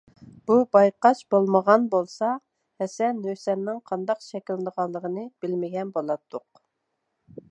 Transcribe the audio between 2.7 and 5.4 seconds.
ھەسەن- ھۈسەننىڭ قانداق شەكىللىنىدىغانلىقىنى